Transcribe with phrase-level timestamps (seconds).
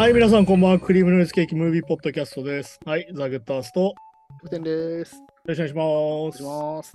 [0.00, 0.78] はい、皆さん、こんばんは。
[0.80, 2.80] クリームノイズケーキムービーポッドキャストです。
[2.86, 3.80] はい、ザ・グッタースト。
[3.80, 3.94] よ
[4.40, 5.14] キャプテンです。
[5.44, 5.84] ろしくお願いします。
[5.84, 6.92] お願いします。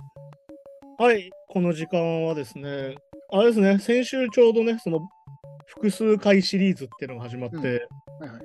[0.98, 2.96] はい、この時間はですね、
[3.30, 5.08] あれですね、先週ちょうどね、その
[5.66, 7.68] 複数回シリーズっていうのが始まって、うんは
[8.26, 8.42] いはい。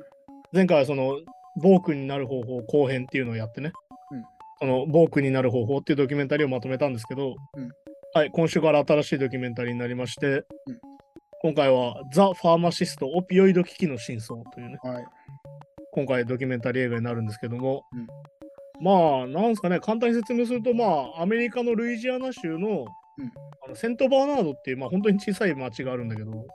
[0.53, 1.17] 前回はその、
[1.59, 3.71] 暴君になる方法後編っていうのをやってね、
[4.11, 4.23] うん
[4.59, 7.69] その、暴君になる方法っていうドキュメンタリーをまとめたんですけど、うん
[8.13, 10.90] はい、今週から新しいドキュメンタリーになりまして、うん
[11.43, 15.05] 今回は、ザ・ファーマシスト・オピオイド危機の真相というね、はい。
[15.91, 18.07] 今回ドキュメンタリー映画になるんですけども、うん
[18.79, 20.85] まあ、なんですかね、簡単に説明すると、ま
[21.17, 23.31] あ、アメリカのルイジアナ州の,、うん
[23.65, 26.47] あのセントバーナードっていう、まあ、本当に小さい町があるんだけど、はい。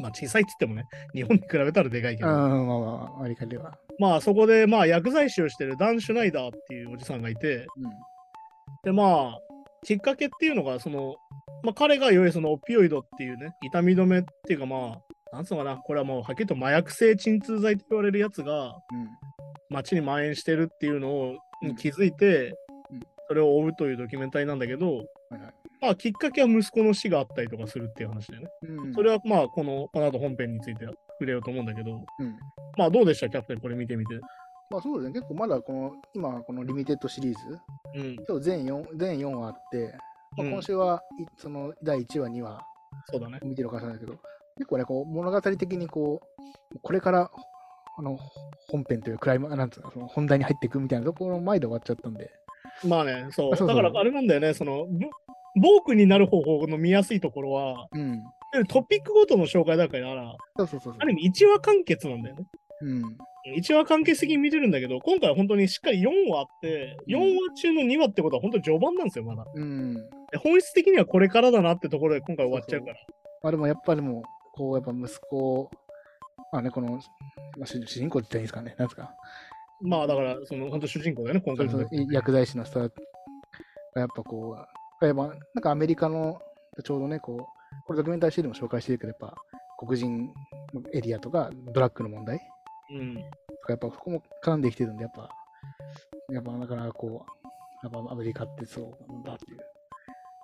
[0.00, 3.76] まあ、小さいって言ってもね、日本に比べたらでかいけああ、ど、まあまあ、ありかりは。
[3.98, 7.90] まあ、そこで、まあ、薬剤師をしてるダン・シュナイダーっていうおじさんがいて、うん。
[8.84, 9.38] で、まあ、
[9.84, 11.16] きっかけっていうのが、その、
[11.64, 15.00] まあ、彼がいわゆるそのオピオイドっていうね、痛み止めっていうか、ま
[15.32, 18.76] あ、なんつうのかな、これはもうはっきりと麻薬性鎮痛剤と言われるやつが、うん。
[19.70, 21.36] 街に蔓延してるっていうのを
[21.78, 22.54] 気づいて、うん
[23.26, 25.54] それを追うというドキュメンタリーなんだけど、はいはい。
[25.80, 28.46] まあ、きっかけは息子の死があったりとかするっていう話でね。
[28.68, 28.94] うん。
[28.94, 32.36] それはまあこのこの後本編について触れようと思うんだけど、うん。
[32.76, 33.30] まあどうでした？
[33.30, 34.14] キャプテンこれ見てみて。
[34.68, 35.20] まあそうですね。
[35.20, 37.58] 結構まだこの、今、このリミテッドシリーズ、
[37.94, 39.94] うん、今日全4、全4話あって、
[40.36, 42.62] まあ、うん今週はい、その第1話、2話
[43.06, 43.40] そうだね。
[43.42, 44.12] 見てるかもしれないけど、
[44.56, 46.20] 結構ね、こう物語的にこ
[46.74, 47.30] う、これから、
[47.96, 48.18] あの、
[48.68, 52.30] 本編というクライマー、なんつうの、その本題に入っていくみたいなところの前で終わっちゃったんで、
[52.84, 53.52] まあね、そう。
[53.52, 55.10] あそうそうだからあれなんだよね、その、ぼ
[55.60, 58.22] ボークになる方法の見やすいところは、うん。
[58.68, 62.46] トピックごとの紹介だから、そうそうそうそうある意味1話完結なんだよね。
[62.82, 63.02] うん。
[63.46, 69.44] 1話完結的に見れるんだけど、今回は本当にしっかり4話あって、4話中の2話ってことは本当に序盤なんですよ、まだ。
[69.54, 69.94] うん。
[69.94, 72.96] で本質的にはこれからだなってところで今回終わっちゃうから。
[73.42, 74.22] まあでもやっぱりもう、
[74.54, 75.70] こうやっぱ息子、
[76.52, 79.14] まあね、この、まあ、主主人公って言ったらいいんですかね、なんですか。
[79.82, 81.86] まあだから、その本当主人公だよね、今回の。
[82.10, 82.90] 薬剤師の人が
[83.96, 84.56] やっぱこ
[85.02, 86.40] う、やっぱなんかアメリカの
[86.82, 89.34] ちょうどね、こう、これドキュメンタリーシリーズでも紹介してるけど、やっぱ
[89.76, 90.32] 黒人
[90.94, 92.40] エリアとかドラッグの問題
[92.90, 93.14] うん。
[93.68, 95.28] やっぱそこも絡んできてるんで、やっぱ、
[96.32, 97.46] やっぱなかなかこう、
[97.82, 99.58] やっぱアメリカってそうなんだっていう。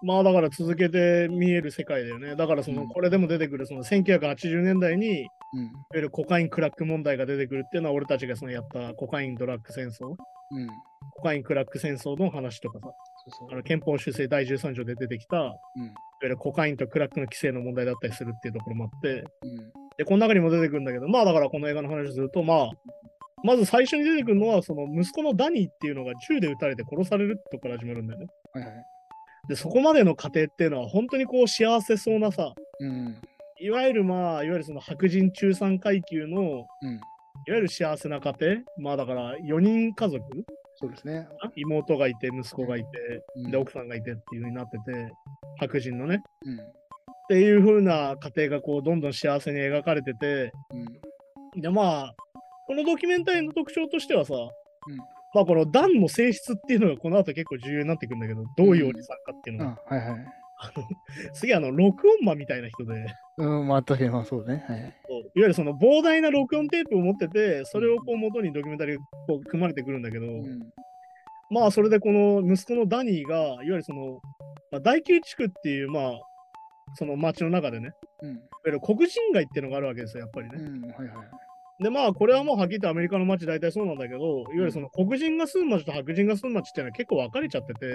[0.03, 2.35] まあだから続けて見える世界だよね。
[2.35, 5.71] だからその、うんこれでも出てくるその1980年代に、いわうん。
[5.95, 10.69] ゆるコカインクラック問題が出てくるっていうのは俺たちがそのやったコカインドラッグ戦争、うん。
[11.17, 13.49] コカインクラック戦争の話とかさ、そうそう。
[13.53, 15.95] あの憲法修正第13条で出てきた、いわうん。
[16.23, 19.25] ゆるコカインとクラックの規制の問題だったりするっていうところもあって、うん。
[20.01, 22.71] で、この中にも出てくるんだけど、まあだからこの映画の話をすると、まあ、
[23.45, 28.27] まず最初に出てくるのは、その息子のダニーっていうのが銃で撃たれて殺されるってとこから始まるんだよね。
[28.55, 28.75] はいはい。
[29.47, 33.21] で、そこまでの過程っていうのは本当にこう幸せそうなさ、うん。
[33.61, 36.41] いわゆるまあ、いわゆるその白人中産階級の、
[36.81, 36.95] うん。
[36.95, 40.25] いわゆる幸せな家庭、まあだから4人家族、
[40.77, 41.29] そうですね。
[41.57, 42.87] 妹がいて、息子がいて、
[43.37, 45.13] うんで、奥さんがいてっていう風になってて、
[45.59, 46.80] 白人のね、うん。
[47.31, 50.51] っていう風な家庭がこう、どんどん幸せに描かれてて、
[51.55, 51.61] うん。
[51.61, 52.15] で、まあ、
[52.67, 54.51] このドキュメンタリーの特徴としてはさ、うん
[55.33, 60.27] まあこのダンの性質っていうのがこの後結構重要になってくるんだけど、どういうおじさんかっていうのが、あ、はいはい。
[60.57, 60.89] あの、
[61.35, 64.65] 次あの、録音魔みたいな人で、うん、まあ確かにまあそうね。
[64.67, 64.81] はい。
[64.81, 64.93] いわ
[65.37, 68.99] ゆるその膨大な録音テープを持ってて、それをこう元にドキュメンタリー
[69.29, 70.59] こう組まれてくるんだけど、うん。
[71.51, 74.21] まあそれでこの息子のダニーが、いわゆるその、
[74.73, 76.21] まあ、第九地区っていう、まあ、
[76.95, 77.93] その町の中でね、
[78.23, 78.81] うん。
[78.81, 80.57] 黒人街っていうのがあるわけですよ、やっぱりね。
[80.59, 80.83] うん。
[80.83, 81.83] はいはい。
[81.83, 87.87] で、まあ、これはもうはっきりとアメリカの街大体そうなんだけど、いわゆるその黒人が住む街と白人が住む街っていうのは結構分かれちゃってて、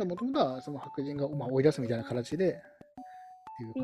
[0.00, 0.08] うん。
[0.08, 2.60] もともとはその白人が、まあ、追い出すみたいな形で、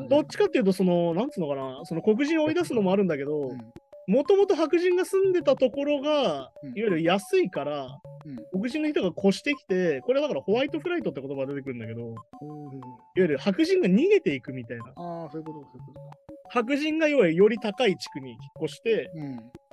[0.09, 3.71] どっちかっていうと、その、なんつうのかな、その黒人を追い出すのもあるんだけどう、ん。
[4.07, 12.09] もともと白人が住んでたところが、いうんわゆる安いから、うん黒人の人が越してきて、これだからホワイトフライトって言葉が出てくるんだけど、いわ
[12.41, 12.81] うん
[13.15, 14.85] ゆる白人が逃げていくみたいな。
[14.95, 16.17] ああ、そういうことか、そういうことか。
[16.49, 19.11] 白人が要はより高い地区に引っ越して、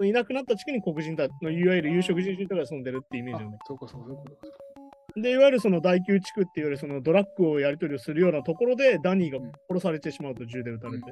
[0.01, 0.07] うん。
[0.07, 5.21] いなくなった地区に黒人たのいわゆる有色人種とかが住んでるってイメージなんだあそうか、そういうことか。
[5.21, 9.39] で、いわゆるその第9地区っていうよりそのドラッグをやり取りをするようなところでダニーが
[9.69, 11.05] 殺されてしまうと銃で撃たれて。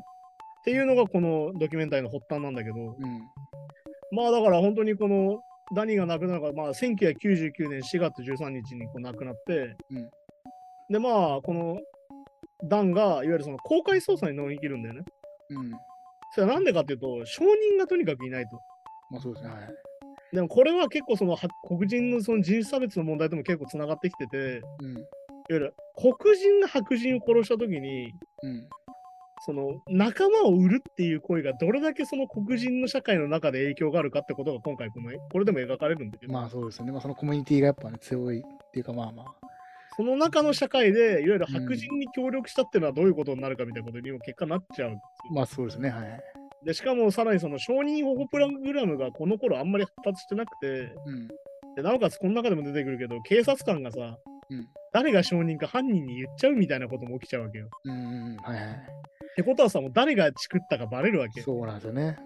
[0.64, 3.20] うんっていうのがこのドキュメンタリーの発端なんだけど、うん。
[4.12, 5.40] まあだから本当にこの
[5.74, 10.10] ダニーが亡くなるのが、まあ、1999年4月13日にこう亡くなって、うん
[10.90, 11.78] でまあこの
[12.68, 15.04] ダンがいわゆるその公開捜査に乗り切るんだよね。
[15.50, 15.70] うん。
[16.34, 18.60] それはなんでかっていうと、証人がとにかくいないと。
[19.10, 19.50] まあそうですね。
[19.50, 19.60] はい。
[20.34, 25.04] でもこれは結構そのは黒人のその人種差別の問題とも結構つながってきてて、いわうん。
[25.48, 28.12] ゆる黒人が白人を殺したときに、
[28.42, 28.68] うん。
[29.44, 36.92] その仲間を売るっていう行為がどれだけその黒人の社会の中で影響があるかってことが今回このこれでも描かれるんだけど、まあそうですよね。
[36.92, 38.42] まあそのコミュニティがやっぱね、強いっ
[38.72, 39.26] ていうかまあまあ。
[39.96, 45.34] その中の社会でいわゆる白人に協力したっていうのはどういうことになるかみたいなことにも結果なっちゃうんですよ。
[45.34, 45.90] まあそうですね。
[45.90, 46.22] はい。
[46.64, 51.28] で、しかもさらにその承認保護プログラムがこの頃あんまり発達してなくて、うん。
[51.74, 54.16] でなおかつこの中でも出てくるけど、警察官がさ、
[54.50, 57.70] うん誰が証人か犯人に言っちゃうみたいなことも起きちゃうわけよ。
[57.84, 58.36] うんうんうん。
[58.36, 59.02] はいはい。
[59.32, 61.40] ってことはさ、もう誰がチクったかバレるわけ。
[61.40, 62.16] そうなんですよね。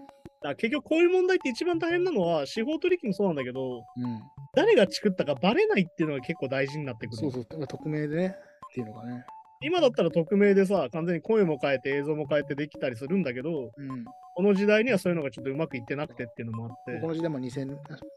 [0.41, 4.21] ら結局こういう問題って一番大変なのは、司法取引もそうなんだけど、うん。
[4.55, 7.17] 誰がチクったかバレないっていうのが結構大事になってくる。
[7.17, 7.67] そうそう。
[7.67, 8.27] 匿名でね。
[8.27, 9.25] っていうのがね。
[9.61, 14.05] 今だったら匿名でさ、完全に声も変えて映像も変えてできたりするんだけど、うん。
[14.35, 17.75] この時代にはそういうのがちょっとうまくいってなくてっていうのもあってこ、の時代も2000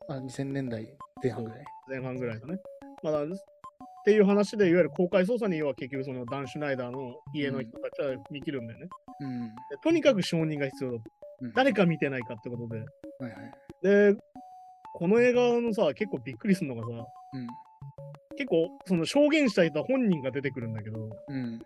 [0.08, 0.86] あ2000年代
[1.22, 1.64] 前半ぐらい。
[1.88, 2.58] 前半ぐらいだね。
[3.02, 3.20] まだ
[4.00, 8.88] っていう話で、いわゆる公開捜査には結局そのダン・シュナイダーの家の人たちは見切るんだよね。
[9.20, 9.48] うん。
[9.48, 11.02] でとにかく証人が必要だと。
[11.42, 12.80] うん誰か見てないかってことで。
[12.80, 12.84] は
[13.20, 13.52] いはい。
[13.82, 14.14] で、
[14.94, 17.46] この映画のさ、結構びっくりするのがさ、うん。
[18.36, 20.98] 結構その証言した人本人が出てくるんだけど、
[21.28, 21.58] うん。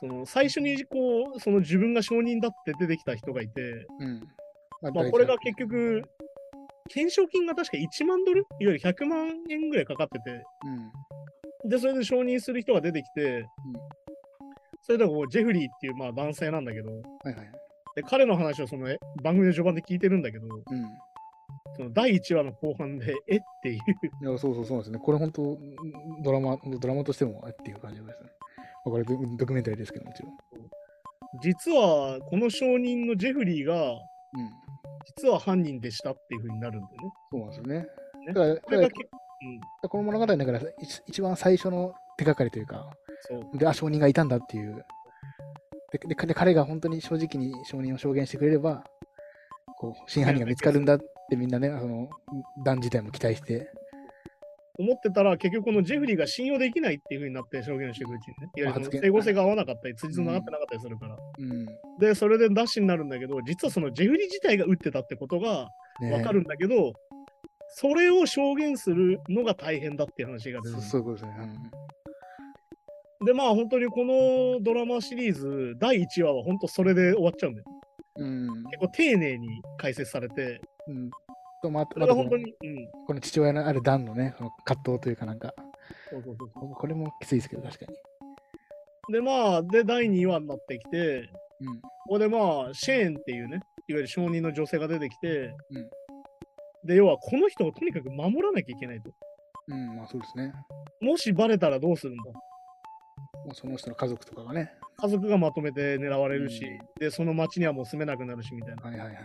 [0.00, 4.20] その最初にこう、その自分が証人だって出てきた人がいて、うん。
[4.82, 6.02] ままあ、これが結局、
[6.88, 8.40] 懸賞金が確か1万ドル？
[8.60, 10.92] いわゆる100万円ぐらいかかってて、うん。
[11.64, 13.46] で、それで承認する人が出てきて、
[14.82, 16.98] それでこうジェフリーっていうまあ男性なんだけど、は
[17.30, 17.52] いはい。
[17.96, 20.62] で彼の話をそのえ番組の序盤で聞いてるんだけど、うん。
[21.76, 24.98] その第1話の後半で、えっていう、いや、そうそうそうなんですね。
[24.98, 25.58] これ本当、
[26.22, 28.14] ドラマ、ドラマとしてもあっていう感じですね。
[28.84, 30.32] まあこれドドキュメンタリーですけどもちろん。
[31.42, 33.98] 実はこの証人のジェフリーが、うん。
[35.16, 37.12] 実は犯人でしたっていう風になるんだよね。
[37.30, 37.78] そうなんですよね。
[37.80, 37.86] ね
[38.28, 39.10] だから、これがだか結
[39.44, 42.90] うん、らこの物語だから一一番最初の手がかりというか、
[43.28, 43.58] そう。
[43.58, 44.84] で、あ、証人がいたんだっていう。
[45.92, 48.84] で、でで彼が本当に正直に証人を証言してくれれば、
[49.78, 50.98] こう、真犯人が見つかるんだっ
[51.28, 52.08] てみんなね、その、
[52.64, 53.70] 団自体も期待して、
[54.76, 58.50] 思ってたら、結局このジェフリーが信用できないっていう風になって証言をしていくうちにね。
[58.56, 61.16] いわゆる整合性が合わなかったり、辻褄が合ってなかったりするから。
[61.38, 61.66] うん。
[62.00, 65.68] で、それでダッシュになるんだけど、実はそのジェフリー自体が撃ってたってことが
[66.00, 66.92] ねわかるんだけど、
[67.76, 70.82] それを証言するのが大変だっていう話が出てそる。
[70.82, 71.70] そういうことですね。
[73.26, 77.66] で、まあ本当にこのドラマシリーズ第1話は本当それで終わっちゃうんだよ。
[78.18, 78.48] うん。
[78.48, 78.64] うん。
[78.66, 81.10] 結構丁寧に解説されて、うん。
[81.62, 82.88] と、また本当に、うん。
[83.08, 85.52] この父親のあるダンのね、葛藤というかなんか、
[86.10, 89.12] そうそうそうここれもきついですけど、確かに。
[89.12, 91.28] で、まあ、で、第2話になってきて、
[91.60, 91.80] うん。
[91.80, 92.38] ここでま
[92.70, 93.56] あ、シェーンっていうね、
[93.88, 95.28] いわゆる証人の女性が出てきて、
[95.70, 96.03] うん
[96.84, 99.10] で、要はこの人をとにかく守らなきゃいけないと。
[99.68, 100.52] うん、まあそうですね。
[101.00, 102.24] もしバレたらどうするんだ？
[102.24, 104.72] もうその人の家族とかがね。
[104.98, 108.82] 家族がまとめて狙われるし、うんで、その町にはもう住めなくなるしみたいな。
[108.82, 109.16] はいはいはい。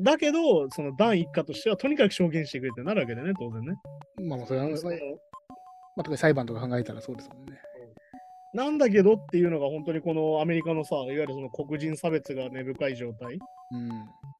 [0.00, 3.74] だけど、その団一家としてはとにかく証言してくれってなるわけだよね、当然ね。
[4.22, 7.60] まあまあそれは、まあ、そのまあ、特に裁判とか考えたらそうですもんね。
[8.52, 13.38] なんだけどっていうのが本当にこのアメリカのさ、いわゆるその黒人差別が根深い状態
[13.70, 13.90] うん。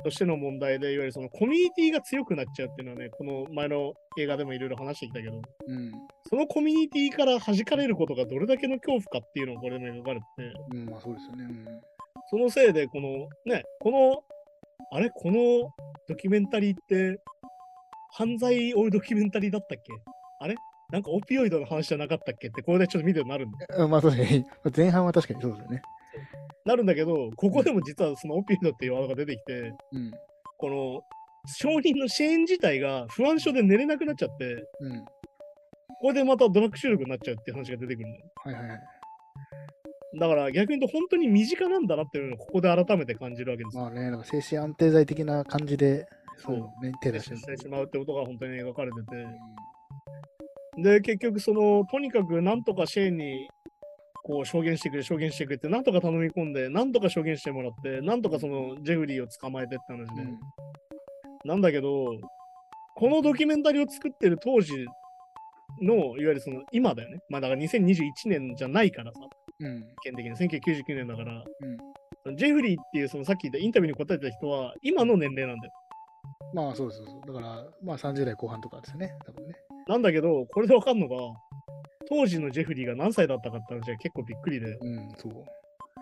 [0.00, 5.92] としての問題で、いわゆるそのコミュニティが強くなっちゃうっていうのはね、この前の映画でもいろいろ話してきたけど、うん。
[6.28, 11.44] そのコミュニティから弾かれることがどれだけの恐怖かっていうのがこれでも描かれてて、うん、まあそうですよね。
[11.44, 11.66] うん。
[12.30, 14.22] そのせいで、このね、この、
[14.92, 15.70] あれ、この
[16.08, 17.20] ドキュメンタリーって、
[18.12, 19.92] 犯罪追いドキュメンタリーだったっけ？
[20.40, 20.56] あれ？
[20.90, 22.48] なんかオピオイドの話じゃなかったっけ？
[22.48, 23.84] って、これでちょっと見てるようになるんだよ。
[23.84, 24.46] あまあそうですね。
[24.76, 25.82] 前半は確かにそうですよね。
[26.70, 30.10] なるんだけど、ここでも実はそのオピオイドっていうワードが出てきて、うん。
[30.58, 31.02] この、
[31.46, 35.00] 証人のシェーン自体が不安症で寝れなくなっちゃって、うん。
[35.00, 35.04] こ
[36.02, 38.24] こでまたドラッグ中毒になっちゃうっていう話が出てくるんだよ。
[38.44, 38.80] はいはいはい。
[40.18, 43.82] だから逆に言うと本当に身近なんだなっていうのをここで改めて感じるわけですよ。
[43.82, 46.06] まあね、なんか精神安定剤的な感じで、
[46.38, 49.16] そうね、手出してしてしまうってことが本当に描かれてて。
[49.16, 53.48] うで、結局、その、とにかくなんとかシェーンに、
[54.22, 60.22] こう、証言してくれ、証言してくれって、なんとか頼み込んで、なんとか証言してもらって、なんとかその、ジェフリーを捕まえてって話で。
[60.22, 60.38] ん。
[61.44, 62.18] なんだけど、
[62.96, 64.72] このドキュメンタリーを作ってる当時
[65.80, 67.18] の、いわゆるその、今だよね。
[67.28, 69.20] まあ、だから2021年じゃないからさ、
[69.60, 69.80] うん。
[70.02, 71.44] 基本的に1999年だから、
[72.26, 72.36] うん。
[72.36, 75.72] ジェフリーっていう、そのさっき言ったインタビューに答えてた人は、今の年齢なんだよ。
[76.52, 77.16] まあそうそうです。
[77.26, 79.54] だから、まあ30代後半とかですね、多分ね。
[79.86, 81.16] なんだけど、これでわかんのが、
[82.08, 85.32] 当時のジェフリーが何歳だったかって話は結構びっくりで、うん、そう。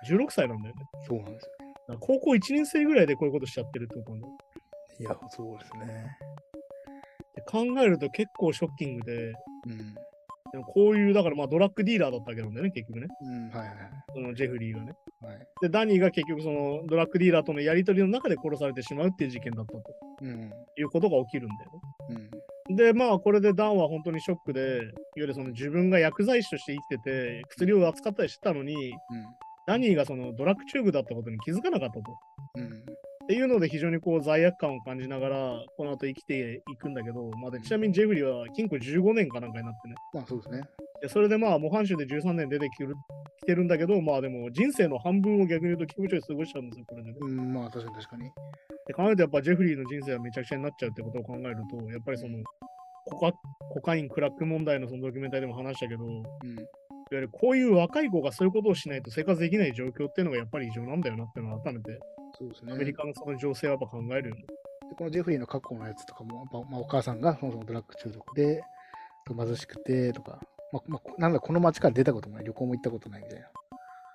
[0.06, 0.82] 16歳なんだよね。
[1.06, 1.50] そうなんですよ。
[1.58, 4.36] だから高校1年生ぐらいでこういうことしちゃってるってことなんだよ。
[5.00, 6.16] いや、そうですね。
[7.34, 9.32] で考えると結構ショッキングで、
[9.66, 9.94] うん。
[9.94, 10.00] で
[10.52, 13.06] でもこういう、だからまあドラッグディーラーだったわけなんだよね、結局ね。
[13.22, 13.76] うん、はいはい
[14.14, 14.92] そのジェフリーがね。
[15.20, 15.38] はい。
[15.60, 19.82] で、ダニーが結局そのドラッグディーラーとのやり取りの中で殺されてしまうっていう事件だったと
[20.22, 20.50] うん。
[20.78, 21.80] いうことが起きるんだよね。
[22.10, 22.37] うん。
[22.70, 24.82] で、まあ、これでダンは本当にショックで、いわ
[25.16, 28.94] ゆるその自分が薬剤師として生きてて、薬を扱ったりしてたのに、
[29.66, 32.02] ダニーがそのドラッグチューブだったことに気づかなかったと。
[32.56, 32.62] うん。
[32.64, 32.84] うん。
[33.24, 39.94] っていうので非常にこう罪悪感を感じながら、この後生きていくんだけど、まあ、でちなみにジェフリーは禁錮15年かなんかになってね。
[40.14, 40.62] まあそうですね。
[41.02, 42.94] でそれでまあ模範囚で13年出てきる
[43.42, 47.16] 来てるんだけど、まあでも人生の半分を逆に言うと気持ちよく過ごしちゃうんですよ、これでね。
[47.20, 48.30] うん、まあ確かに確かに。
[48.88, 52.38] で考えるとやっぱジェフリーの人生はめちゃくちゃになっちゃうってことを考えると、やっぱりその
[53.04, 53.32] コカ
[53.70, 56.56] コカイン、クラック問題のそのドキュメンタリーでも話したけど、いわうん。
[57.10, 61.98] ゆるこういう若い子がそういうことをしないと生活できない状況っていうのがやっぱり異常なんだよなっていうのを改めて、
[62.38, 62.72] そうですね。
[62.72, 64.42] アメリカのその情勢はやっぱ考えるよね。
[64.42, 68.62] でこのジェフリーの過去のやつとかも、まあまあ、お母さんがそもそもドラッグ中毒で、
[69.26, 70.40] と貧しくてとか、
[70.72, 73.46] まあまあ、なんだこの町から出たこともない、旅行も行ったことないみたいな。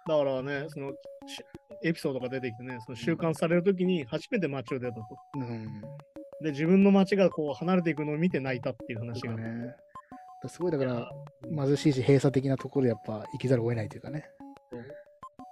[0.07, 0.91] だからね、その
[1.25, 1.43] し
[1.83, 5.03] エピソードが出てきてね、その収監されるときに初めて街を出たと。
[5.35, 5.81] うん。
[6.41, 9.75] で、自分の街がこう離れていくのを見て泣いたっていう話がね。
[10.41, 11.09] だすごいだから、
[11.65, 14.25] 貧しいし閉鎖的なところでやっぱ生きざるを得ないというかね。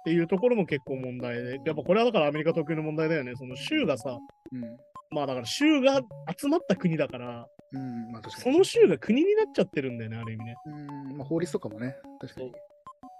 [0.00, 3.32] っていうところも結構問題で、やっぱこれはだからアメリカ特有の問題だよね。
[3.36, 4.18] その州がさ、
[4.52, 4.62] うん。
[5.10, 6.00] まあだから州が
[6.36, 8.58] 集まった国だから、うん、まあそに。
[8.58, 10.54] の州が国になっちゃってるんだよね、ある意味ね。
[10.66, 10.70] う
[11.14, 12.52] ん、まあ法律とかもね、確かに。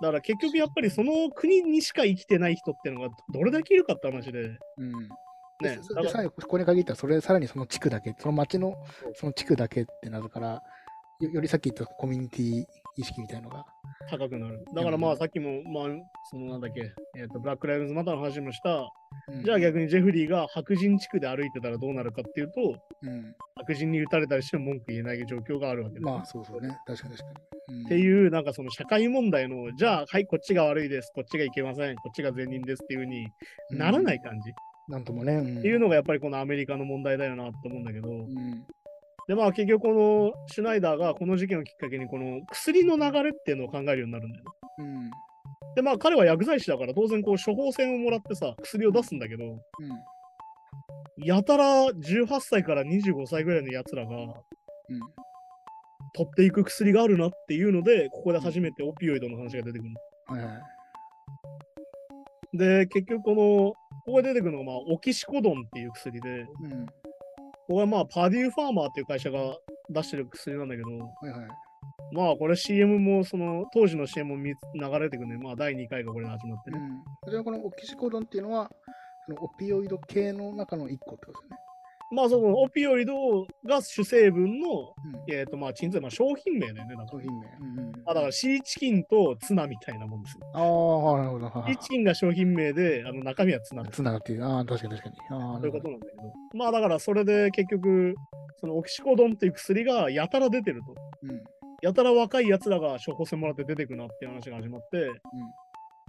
[0.02, 4.92] だから結局やっぱりその国にしか生きてない人っていうのがどれだけいるかって話で、うん。
[5.62, 8.74] ねで、さらにここに限ったら、それ、さらにその地区だけ、その町の
[9.14, 10.62] その地区だけってなるから、
[11.20, 12.64] よよりさっき言ったコミュニティ
[12.96, 13.64] 意識みたいのが。
[14.10, 14.64] 高くなる。
[14.74, 15.84] だからまあさっきも、まあ、
[16.30, 18.90] そのなんだっけ、えっ、と、ブラック・ライブズ・マターの話もした、
[19.28, 23.36] うんじゃあ逆にジェフリーが白人地区で歩いてたらどうなるかっていうと、うん。
[23.62, 26.76] 白人に撃たれたりしても文句言えない状況があるわけだ、まあそうそうね。
[26.86, 27.46] 確かに確かに。
[27.68, 33.28] うんっていう、なんかその社会問題の、じゃあ、はい、こっちが悪いです、こっちがいけません、こっちが善人ですっていうふうに
[33.70, 34.52] ならない感じ、
[34.88, 35.34] なんともね。
[35.34, 38.66] うんっていうのがやっぱりこのアメリカの問題だよなと思うんだけど、うん。
[39.28, 44.50] で、まあ結局このシュナイダーがこの事件をきっかけにこの薬の流れっていうのを考えるようになるんだよね。
[44.78, 45.10] うん。
[45.76, 49.60] で、まあ彼は薬剤師だから当然こう処方箋をもらってさ、薬を出すんだけど、うん。
[51.24, 54.32] やたら18歳から25歳ぐらいのやつらがうん。
[56.14, 60.00] 取っていく薬があるなっていうので、ここで初めてオピオイドの話が出てくるの。
[60.36, 60.62] はいはい。
[62.58, 63.36] で、結局この、
[64.04, 66.46] ここで出てくるのが、まあ、オキシコドンっていう薬で、うん。
[67.66, 69.56] これはまあ、パデューファーマーっていう会社が
[69.88, 71.00] 出してる薬なんだけど、はい
[71.30, 71.48] はい。
[72.12, 74.56] まあ、これ CM も、その、当時の CM も見流
[74.98, 75.38] れてくるね。
[75.38, 76.78] まあ、第2回がこれで始まってね。
[76.78, 77.02] うん。
[77.24, 78.70] それはこのオキシコドンっていうのは、
[79.40, 81.58] オピオイド系の中の一個ってことですね。
[82.12, 85.34] まあ、その、オピオイドが主成分の、うん。
[85.34, 86.90] えっ、と、まあ、鎮痛まあ、商品名だよね。
[86.90, 87.48] だから商品名。
[87.60, 87.92] うんうん。
[88.04, 90.46] あだから、シーチキンとツナみたいなもんですよ。
[90.52, 91.46] ああ、なるほど。
[91.46, 93.96] はシーチキンが商品名で、あの中身はツナです。
[93.96, 94.44] つながっている。
[94.44, 95.16] ああ、確かに確かに。
[95.30, 96.22] ああ、そういうことなんだけど。
[96.54, 98.14] まあだからそれで結局、
[98.60, 100.94] そのオキシコドンっていう薬がやたら出てると。
[101.22, 101.42] うん。
[101.80, 105.10] やたら若い奴らが処方箋もらって出てくなっていう話が始まって、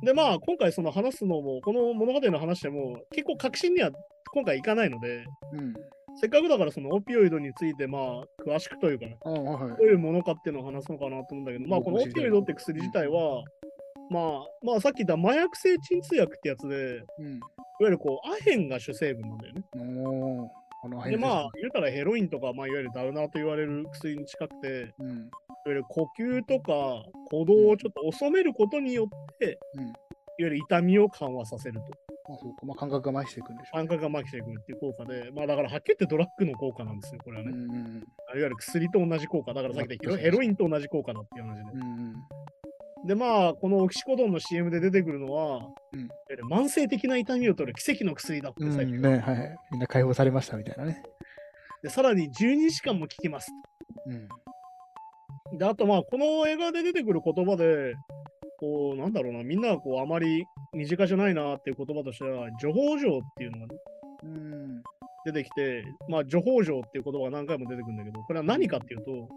[0.03, 3.91] でまあ今回その話すのも、この物語の話でも結構確信には
[4.33, 5.74] 今回いかないので、うん。
[6.15, 9.81] せっかくだからそのオピオイドについてまあ詳しくというかね、ああ、はいどう。
[9.88, 13.43] いうものかっていうのを話そうかなと思うんだけど、まあこのオピオイドって薬自体は、
[14.10, 14.24] まあ
[14.63, 17.39] まあさっき言った麻薬性鎮痛薬ってやつで、いわうん。
[17.81, 19.63] ゆるこうアヘンが主成分なんだよね。
[19.75, 20.48] おー
[20.83, 24.93] こので、まあ、言うたらヘロインとか、まあ、いわゆるダウナーと言われる薬に近くて、
[25.65, 25.72] いわうん。
[25.72, 29.84] ゆる呼吸とか鼓動をちょっと収めることによって、うん。
[29.84, 29.93] いわ
[30.39, 31.82] ゆる痛みを緩和させると。
[32.29, 32.65] まあ、そうか。
[32.65, 37.46] まあ、感覚が麻痺していくんでしょ感覚が麻痺していくっていう効果で、まあ、だからはっきり言ってドラッグの効果なんですよ、これはう。
[37.48, 37.58] うね。
[37.58, 38.05] んうんいわ
[38.36, 39.53] ゆる薬と同じ効果。
[39.53, 41.62] だからさっき言ったまあヘロインと同じ効果だっていう話で。
[41.74, 41.82] うん。
[41.82, 42.13] うん
[43.05, 45.58] で、まあ、このオキシコドンの CM で出てくるのは、
[45.91, 48.74] うんいわゆる慢性的な痛みを取る奇跡の薬だってうん。
[48.74, 49.01] 最初うん。
[49.01, 49.58] ね、はい。
[49.72, 51.03] みんな解放されましたみたいなね。
[51.84, 53.51] で、さらに12時間も効きます。
[54.08, 54.29] うん。
[55.57, 57.95] で、あとまあ、この映画で出てくる言葉で、
[58.60, 63.79] こう、なんだろうな、みんながこう、あまり身近じゃないなっていう言葉としては、除法状っていうのがね
[64.24, 64.83] うん。
[65.25, 69.29] 出てきて、まあ、除法状っていう言葉が何回も出てくるんだけど、これは何かっていうと、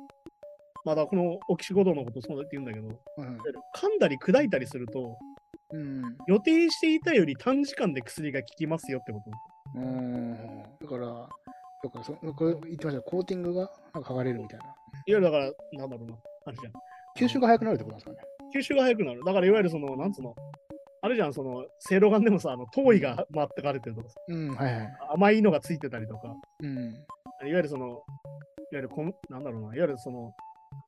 [0.85, 3.29] まだこのオキシコドンのことそうだって言うんだけど、はい。
[3.77, 5.19] 噛んだり砕いたりすると、
[5.73, 6.03] うん。
[6.29, 9.21] 予定していたより短時間で薬が効きますよってこ
[9.75, 9.81] と。
[9.81, 10.63] うん。
[10.81, 14.65] だから、だからそこれ言ってましたコーティングが剥がれるみたいな。
[15.07, 16.73] いわゆるだから、なんだろうな、あれじゃん。
[17.17, 18.29] 吸収が早くなるってことなんですかね。
[18.55, 19.25] 吸収が早くなる。
[19.25, 20.35] だからいわゆるその、なんつうの、
[21.03, 24.89] あれじゃん、その、せいろがんでもさ、あの、糖位が回ってかれてるとかさ、うん、はいはい。
[25.15, 26.69] 甘いのがついてたりとか、うん。
[26.69, 28.01] いわゆるその、いわ
[28.73, 30.33] ゆるこん、なんだろうな、いわゆるその、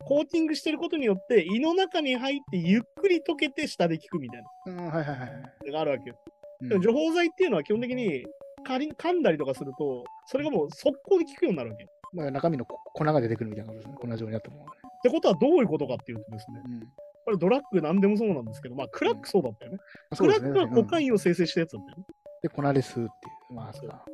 [0.04, 5.30] コーティングしてることによって胃の中に入ってゆっくり溶けて下で効くみたいなうん、はいはいはい。
[5.66, 6.16] のがあるわけよ。
[6.62, 8.26] うんでも除法剤っていうのは基本的に
[8.64, 11.86] 仮に噛んだりとかすると、それがもう速攻で効くようになるわけ。
[12.12, 13.96] っまあ、中身のこ粉が出てくるみたいなことですね。
[14.00, 14.80] 粉状になったものがね。
[15.02, 16.80] てことはどういうことかっていうとですね、うん。
[17.24, 19.78] これドラッグなんでもそうなんですけど、まあクラックそうだったよね。
[19.78, 20.50] クラそうですね。
[20.50, 21.14] ックはコカイン。
[21.14, 22.04] を生成したやつだったよね。
[22.42, 23.04] で、粉レスってい
[23.50, 23.54] う。
[23.54, 24.04] まあ、そうか。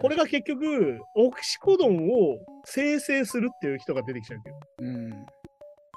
[0.00, 4.60] これが結局、オキシコドンを生成するっていう人が出てきちゃうわけよ。
[4.78, 5.26] うん。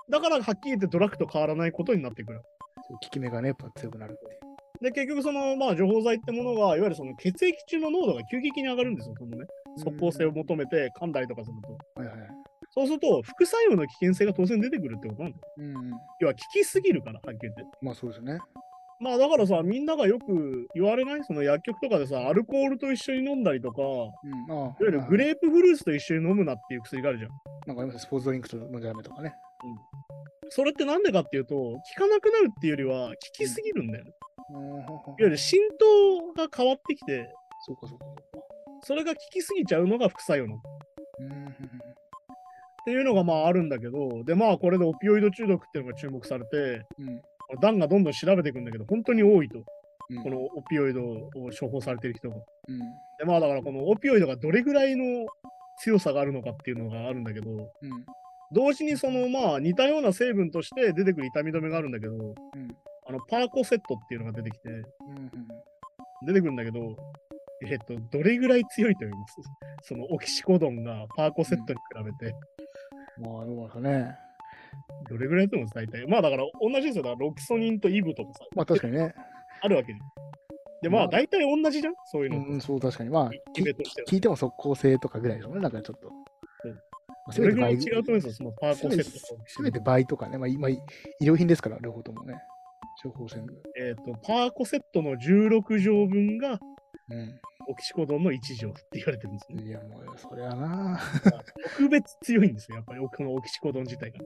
[0.09, 2.41] だからはっきり言ってドラッグと変わらないことになってくる。
[2.89, 4.54] 効き目がね、やっぱ強くなるっていう。
[4.85, 9.45] で、結局その、まあ、除法剤ってものが、いわゆるその血液中の濃度が急激に上がるんですよ、そのね。
[9.77, 12.01] 即効性を求めて噛んだりとかすると。
[12.01, 12.29] はいはいはい。
[12.71, 15.43] そうすると、副作用の危険性が当然出てくるってことなんだよ。
[15.57, 15.73] うん。
[16.19, 17.63] 要は、効きすぎるから、はっきり言って。
[17.81, 18.39] まあそうですよね。
[18.99, 21.23] まあ、だからさ、みんながよく言われない？
[21.23, 24.07] その薬局とかでさ、アルコールと一緒に飲んだりとか、いわ
[24.49, 24.65] うん。
[24.65, 24.75] ああ。
[24.79, 27.31] ゆるグレープフルーツと一緒に飲むなっていう薬があるじゃん。
[27.67, 29.33] なんかありますスポーツドリンクと飲んじゃダメとかね。
[30.49, 34.11] それってなんでかっていうと、効かなくなるっていうよりは、効きすぎるんだよね。
[34.51, 34.59] うん。
[34.59, 37.29] いわゆる浸透が変わってきて、
[37.65, 38.05] そうかそうか
[38.83, 40.61] それが効きすぎちゃうのが副作用なの。
[41.19, 41.47] うん。
[41.47, 41.51] っ
[42.85, 47.21] ていうのがまああるんだけど、でまあこれでオピオイド中毒っていうのが注目されて、うん。
[47.61, 49.63] ダンがどんどん調べていくんだけど、本当に多いと、
[50.09, 50.23] うん。
[50.23, 52.35] このオピオイドを処方されてる人が。
[52.35, 52.79] うん。
[53.17, 55.25] でまあだからこのオピオイドがどれぐらいの
[55.79, 57.69] 強さがあるのかっていうのがあるんだけど、うん。
[58.51, 62.35] 同時にそのまあ似たような成分として出てくる痛み止めがあるんだけど、うん。
[63.15, 64.83] あのパーコセットっていうのが出てきて、うん。
[66.27, 66.79] 出てくるんだけど、
[67.65, 69.35] えっと、どれぐらい強いと思います？
[69.93, 72.35] そのオキシコドンがパーコセットに比べて、
[73.19, 74.17] まあ、どうなんですかね。
[75.09, 75.75] どれぐらいだと思うんです？
[75.75, 76.07] 大体。
[76.07, 77.03] まあだから同じですよ。
[77.03, 79.13] だからロキソニンとイブとかさ、まあ確かにね。
[79.61, 79.99] あるわけで。
[80.81, 81.93] で、ままああ大体同じじゃん？
[82.05, 82.45] そういうの。
[82.45, 83.09] うん、そう確かに。
[83.09, 85.61] まあ、決めとしては聞いても速効性とかぐらいでしょうね。
[85.61, 86.09] なんかちょっと。
[86.09, 86.15] うん
[87.27, 88.27] まあどれぐらい違うと思うんです？
[88.27, 89.43] よ、そのパーコセットと。
[89.47, 90.37] せめて倍とかね。
[90.37, 90.79] まあ、今、医
[91.21, 92.35] 療品ですから、両方ともね。
[93.03, 93.45] 処方箋。
[93.77, 96.59] えっ、と、パーコセットの16錠分がう
[97.67, 99.63] オキシコドンの1錠って言われてるんですね。
[99.63, 99.67] ん。
[99.67, 100.99] いや、もう、そりゃな。
[101.77, 104.19] 特別強いんですよ、やっぱりこのオキシコドン自体が。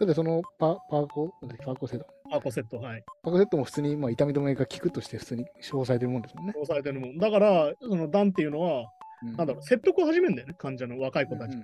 [0.00, 1.30] だってそのパパーコ、
[1.64, 2.06] パーコセット。
[2.30, 3.04] パーコセット、はい。
[3.22, 6.52] パーコセットも普通に、まあ、痛み止めが効くとして普通に処方されてるもんですもんね。
[6.54, 7.18] そうされてるもん。
[7.18, 8.86] だから、そのダンっていうのは、
[9.22, 11.54] うんなんだろう、説得を始めるんだよね、患者の若い子たち。
[11.54, 11.62] うん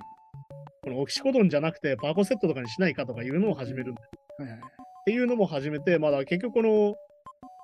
[0.83, 4.11] このオキシコドンじゃなくて、パーコセットとかにしないかとかいうのを始めるんだよ。
[4.39, 4.61] はいはい。
[5.01, 6.95] っていうのも始めて、まだ結局この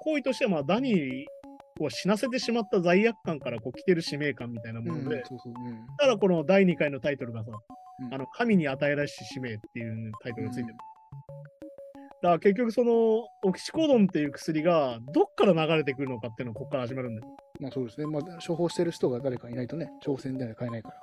[0.01, 1.25] 行為としては、まあ、ダニー
[1.81, 5.53] を死なせてしまった罪悪感からこう来てる使命感みたいなもので、うんそうそう。
[5.53, 10.77] うんだからこの第2回のタイトルがさ、うんあの神に与えらし使命っていうタイトルがついてる。
[12.23, 12.93] だから結局その
[13.43, 17.37] オキシコドンっていう薬がどっから流れてくるのかっていうのがここから始まるんだよ。
[17.61, 18.07] まあそうですね。
[18.07, 20.97] まあ、処方してる人が誰かいないとね、挑戦では買えないから。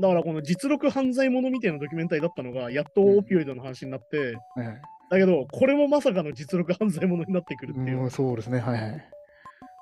[0.00, 4.82] だからこの実録犯罪者みたいなドキュメンタリーだったのが、やっとオピオイドの話になって、はいはい。
[5.10, 8.02] だけど、これもまさかの実録犯罪者になってくるっていう。
[8.02, 8.58] うん、そうですね。
[8.60, 9.04] はいはい。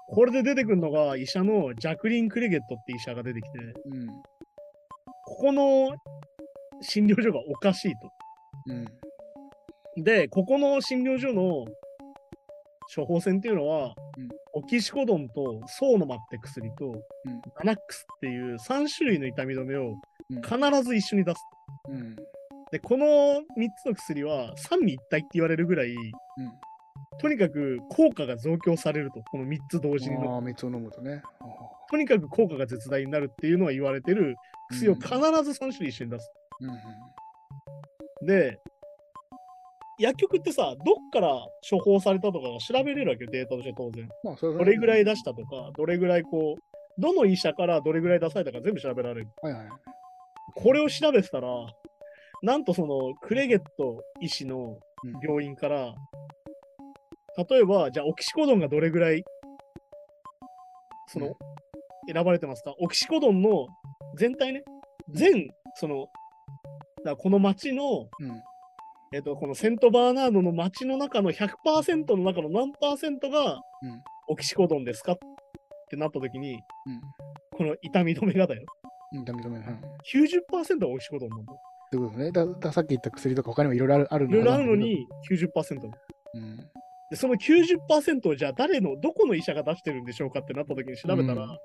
[0.08, 4.06] これで出てくるのが医者のジャクリン・クレゲットって医者が出てきて、うん。
[5.24, 5.96] ここの
[6.80, 8.12] 診療所がおかしいと。
[9.96, 10.04] うん。
[10.04, 11.64] で、ここの診療所の
[12.94, 16.90] 処方箋っていうのは、うんオキシコドンとソーノマって薬と、
[17.58, 19.92] ナナックスっていう3種類の痛み止めを
[20.30, 20.40] うん。
[20.40, 21.40] 必ず一緒に出す。
[21.90, 22.16] うん。
[22.76, 26.52] で、この3つの薬は三位一体って言われるぐらい、うん。
[27.18, 30.34] とにかく効果が増強されると、この3つ同時にの。
[30.34, 31.22] ああ、蜜を飲むとね。
[31.40, 31.44] あ
[31.90, 34.36] とにかく効果が絶大になるっていうのは言われてる
[34.70, 35.16] 薬を必ず
[35.52, 36.30] 3種類一緒に出す。
[36.60, 38.26] ーうんうん。
[38.26, 38.58] で、
[39.98, 41.28] 薬局ってさ、どっから
[41.68, 44.06] 処方されたとかが調べれるわけよ、データとして当然。
[44.22, 49.28] まあ、それはどれぐらい出したとか、どれぐらいこう、どの医者からどれぐらい出されたか全部調べられる。
[49.40, 49.68] はいはい。
[50.54, 51.48] これを調べてたら、
[52.42, 55.94] なんとそのクレゲット医師のうん病院から、
[57.50, 59.22] 例えば、じゃあオキシコドンがどれぐらい、
[61.08, 61.34] その、
[62.12, 62.74] 選ばれてますか？
[62.78, 63.66] オキシコドンの
[64.16, 64.64] 全体ね、
[65.12, 66.06] 全、その、
[67.04, 68.42] だこの町の、うん。
[69.12, 74.02] えっと、このセントバーナードの町の中の100%の中の何パーセントがうん。
[74.28, 75.12] オキシコドンですか？
[75.12, 75.16] っ
[75.88, 76.60] てなった時に、うん。
[77.56, 78.64] この痛み止めがだよ。
[79.12, 79.24] うん。
[79.24, 79.58] ダメダメ。
[79.58, 79.62] うん。
[79.62, 79.66] っ
[80.10, 81.52] 90%はオキシコドンなんだ。
[81.96, 82.32] てことですね。
[82.32, 85.80] だださっき言った薬とか他にもいろいろあるあるいろいろあるのに90%。
[85.80, 85.90] けど。
[86.34, 86.56] うん。
[87.10, 91.58] で、その90%をじゃあ誰の、どこの医者が出してるんでしょうかってなった時に調べたら、うん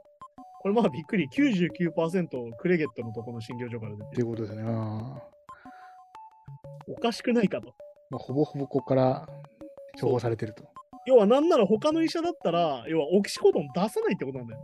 [0.62, 4.28] これまあびっくり、99%クレゲットのとこの診療所から出っててる。
[4.28, 4.64] いうことですね。
[6.88, 7.74] おかしくないかと。
[8.12, 9.28] まあ、ほぼほぼここから
[10.00, 10.64] 処方されてると。
[11.08, 14.62] 要はなんなら他の医者だったら、要はオキシコドン出さないってことなんだよ。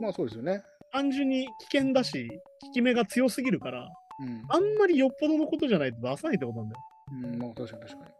[0.00, 0.62] まあそうですよね。
[0.92, 3.88] 単純に危険だし、効き目が強すぎるから、
[4.20, 4.42] うん。
[4.48, 6.82] あんまりよっぽどのことじゃないと出さないってことなんだよ。
[7.12, 8.12] うん、まあ確かに確かに。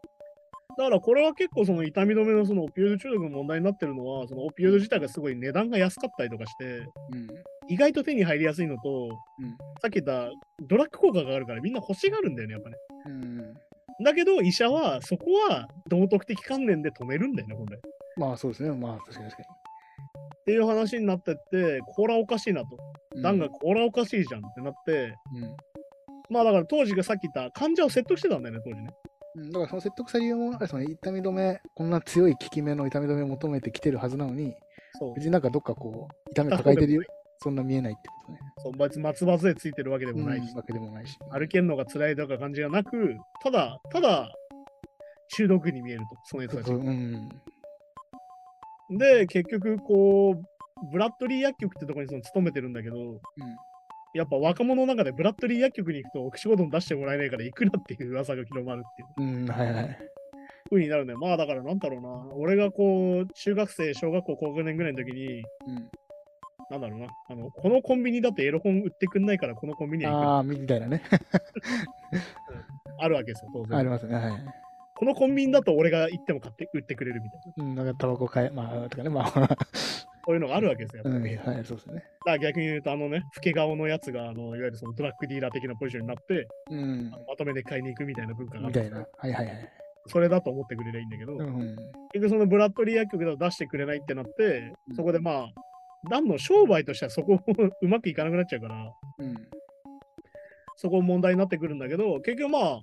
[0.75, 7.27] だからこれは結構その痛み止めのそのオピオイド中毒の問題になってるのは、そのオピオイド自体がすごい値段が安かったりとかして、うん。
[7.67, 12.75] 意外と手に入りやすいのと、うんさっき言ったドラッグ効果があるからみんな欲しがるんだよね、やっぱね。
[13.05, 13.53] うん。
[14.03, 17.75] だけど医者はそこは道徳的観念で止めるんだよね、本来。
[17.75, 17.79] っ
[18.15, 18.71] まあそうですね。
[18.71, 19.49] まあ確かに確か
[20.45, 22.77] ていう話になってって、これはおかしいなと。
[23.15, 23.21] に。
[23.21, 25.55] ダンがこれはおかしいじゃんってなって、うん。
[26.29, 28.89] まあだから当時がさっき言った患者を説得してたんだよね、当時ね。
[29.35, 34.55] うん、だからその説得した理由も、その痛み止め、こんな強い効き目の痛み止めを求めてきてるはずなのに、
[34.99, 35.15] そう。
[35.15, 37.01] 別になんかどっかこう、痛み抱えてるよ、
[37.39, 38.39] そんな見えないってことね。
[38.57, 41.17] そう別に松葉杖ついてるわけでもないし、うんわけでもないし。
[41.31, 44.31] 歩けんのが辛いとか感じがなく、ただ、ただ、
[45.35, 46.77] 中毒に見えると、その人たちそう。
[46.77, 47.29] うん。
[48.91, 50.43] で、結局、こう、
[50.91, 53.19] ブラッドリー薬局ってところにその勤めてるんだけど、うん。
[54.13, 59.97] やっぱ若者の中でブラッドリー薬局に行くと、オキシコドン出してもらえないから行くなっていう噂が広まるっていううん、はいはい。
[60.69, 61.19] 風になるんだよ。
[61.19, 62.35] まあだからなんだろうな。
[62.35, 65.89] 俺がこう、中学生、小学校高学年ぐらいの時に、うん。
[66.69, 67.07] なんだろうな。
[67.29, 71.03] あの、このコンビニだってエロ本売ってくんないから、このコンビニは行くなああ、みたいなね。
[72.99, 73.77] あるわけですよ、当然。
[73.77, 74.15] ありますね。
[74.15, 74.45] はい。
[74.95, 77.63] このコンビニだと俺が行っても買って売ってくれるみたいな。
[77.63, 79.57] うん、なんかタバコ買え、まあ、とかね、まあ、
[80.25, 81.03] そういうのがあるわけですよ。
[81.03, 81.95] やっうん、ぱりはい、そうですね。
[81.95, 88.97] だから逆に言うと、あのね、老け顔のやつが、あのいわゆるそのドラッグディーラー的なポジションになって、うん、まとめて買いに行くみたいな文化があるみたいな。
[88.97, 89.69] はいはいはい。
[90.07, 91.75] それだと思ってくれりゃいいんだけど、うん、
[92.13, 95.45] 結局そのブラッドリー薬局だと出してくれないってなって、うんそこでまあ、
[96.09, 97.39] ダンの商売としてはそこ
[97.81, 98.75] うまくいかなくなっちゃうから、
[99.19, 99.35] うん、
[100.75, 102.79] そこ問題になってくるんだけど、結局まあ、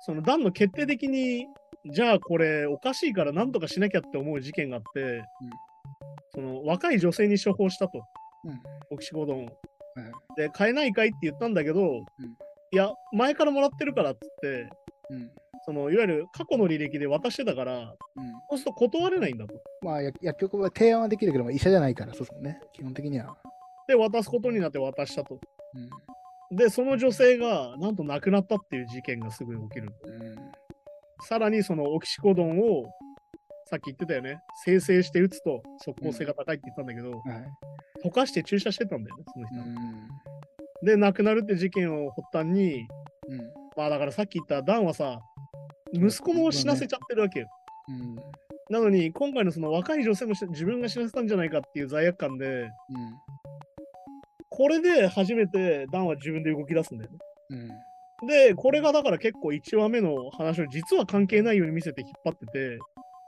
[0.00, 1.46] そのダンの決定的に、
[1.92, 5.24] じゃあこれおかしいからなんとかしなきゃって思う事件があって、
[6.34, 8.02] その若い女性に処方したと、
[8.44, 9.46] うん、オキシコドンを。
[9.46, 9.54] はい
[10.36, 12.04] で、買えないかいって言ったんだけど、
[12.72, 14.70] いや、前からもらってるからっつって、
[15.10, 15.30] うん、
[15.64, 17.86] そのいわゆる過去の履歴で渡してたから、うん。
[18.50, 19.54] そうすると断れないんだと。
[19.82, 22.60] まあ、薬薬局は提案はできるけども、医者じゃないから、そうですもんね。
[22.72, 23.36] 基本的には。
[23.86, 25.38] で、渡すことになって渡したと。
[26.50, 29.92] うん、で、その女性がなんと亡くなったっていう事件がすぐに起きる。
[30.04, 30.36] うん、
[31.28, 32.84] さらにそのオキシコドンを、
[33.70, 37.20] さっき言ってたよね、生成して打つと即効性が高いって言ったんだけど、はい。
[38.04, 39.64] 溶かして注射してたんだよね、その人は。
[39.64, 42.88] うん、で、亡くなるって事件を発端に、
[43.28, 43.38] うん、
[43.76, 45.20] まあだからさっき言ったダンはさ、
[45.92, 47.48] 息子も死なせちゃってるわけよ。
[47.88, 48.16] うん、
[48.70, 52.70] なのに、今回のその若い女性もし自分が死なせたんじゃないかっていう罪悪感で、うん、
[54.48, 57.18] これで初めてダンは自分で動き出すんだよね。
[57.50, 57.54] う
[58.24, 58.26] ん。
[58.26, 62.78] で、これがだから結構1話目の話を実は関係ないように見せて引っ張ってて、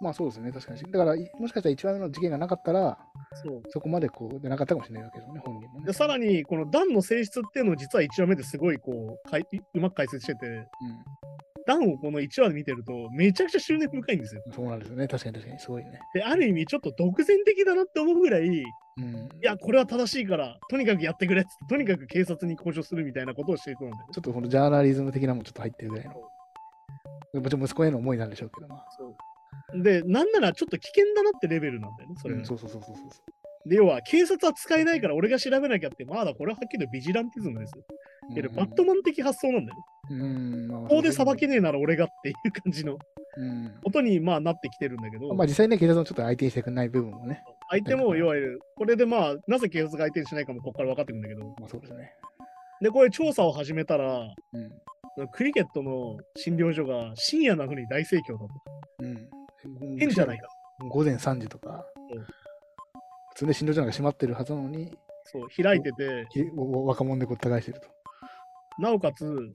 [0.03, 0.83] まあそうですね、確かに。
[0.83, 2.99] だから、いもしかしたら一番目の事件がなかったら、
[3.45, 3.63] そう。
[3.69, 5.87] そこまでこう、でなかったかもしれないわけですよね、本人もね。
[5.87, 10.67] で、さらに、このダンの性質っていうのを実は1話目ですごいこう、かいうまく解説してて、
[11.67, 14.43] ダンをこの1話で見てると、めちゃくちゃ執念深いんですよ。
[14.45, 16.01] うん、そうなんですよね、確かに確かに、すごいね。
[16.15, 18.65] で、ある意味ちょっと独善的だなって思うぐらい、い
[18.99, 19.29] うん。
[19.41, 24.03] や、これは正しいから、とにかくやってくれっつって、とにかく警察に交渉するみたいなことをしていくんだよね。
[24.13, 26.15] ちょっとこのジャーナリズム的なもんちょっと入ってるぐらいの。
[26.15, 28.87] もちろん息子への思いなんでしょうけど、まあ。
[28.99, 29.15] そう
[29.75, 32.41] で、なんならちょっと危険だなってレベルなんだよね、それは。
[32.41, 33.69] うんそうそうそうそうそう。
[33.69, 37.85] で、要は、警察は使えないから俺が調べなきゃって、まだこれははっきりビジランティズムですよ。
[38.37, 39.83] いバットマン的発想なんだよね。
[40.11, 42.99] うん、まあ、法で裁けねえなら俺がっていう感じの
[43.37, 43.73] うん。
[43.83, 47.43] ことにまあなってきてるんだけど、まあ実際ね、警察もちょっと相手にしてくれない部分もね。
[47.71, 52.13] 相手もいわゆる、これでまあ、なぜ警察が相手にしないかもここから分かってくるんだけど、まあそうですね。
[52.83, 55.29] で、これ調査を始めたら、うん。
[55.33, 58.49] クリケットの診療所が深夜なのに大盛況だと。
[59.01, 59.31] うん。
[59.99, 60.49] 変じゃないか。
[60.89, 67.89] 午前3時とかうん、普通で診療所なんか閉まってるはずなのに、そう、開いてて、若者でごった返してると。
[68.79, 69.53] なおかつ、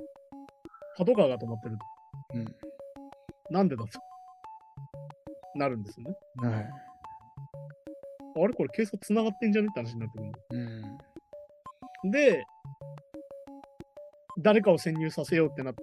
[0.98, 1.86] パトカーが止まってると。
[2.36, 2.56] うん。
[3.50, 3.89] なんでだと。
[5.56, 6.15] なるんですよね。
[6.50, 6.70] はい。
[8.39, 9.67] あれこれ警察繋がってんじゃね？
[9.72, 10.39] って話になってくるんだ
[12.04, 12.12] うん。
[12.12, 12.46] で、
[14.39, 15.82] 誰かを潜入させようってなって、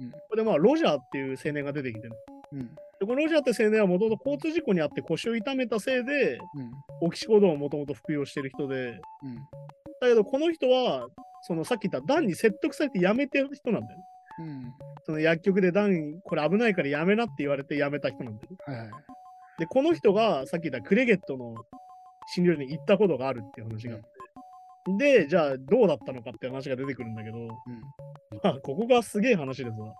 [0.00, 2.12] うんこれでまあ、ロジャーっていう青年が出てきてる。
[2.52, 2.76] うん。
[3.10, 6.70] でこのロジャーって青年はもともと交通事故にあって腰を痛めたせいで、うん。
[7.00, 9.36] オキシコドンをもともと服用してる人で、うん。
[10.00, 11.08] だけどこの人は、
[11.42, 14.04] そのさっき言ったダンに説得されて辞めてる人なんだよね。
[14.40, 14.72] うん。
[15.04, 18.56] その薬局でダン、これ危ないからやめなって言われて辞めた人なんだよね。
[18.64, 18.90] はいはい。
[19.58, 21.54] で、この人がさっき言ったクレゲットの
[22.34, 24.06] 診療所に行ったことがあるっていう話があって。
[24.98, 27.48] で、じゃあどうだったのかって話が出てくるんだけど、うん。
[28.42, 29.94] まあ、ここがすげえ話ですわ。